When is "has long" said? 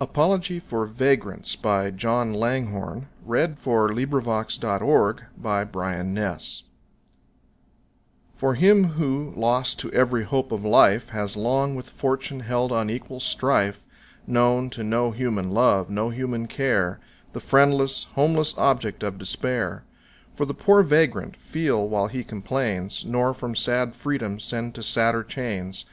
11.10-11.76